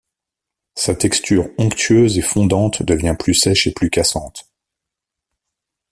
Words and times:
Sa 0.73 0.95
texture 0.95 1.49
onctueuse 1.59 2.17
et 2.17 2.23
fondante 2.23 2.81
devient 2.81 3.15
plus 3.19 3.35
sèche 3.35 3.67
et 3.67 3.71
plus 3.71 3.91
cassante. 3.91 4.49